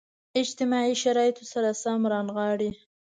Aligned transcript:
اجتماعي 0.41 0.93
شرایطو 1.03 1.43
سره 1.53 1.69
سم 1.81 1.99
رانغاړي. 2.11 2.69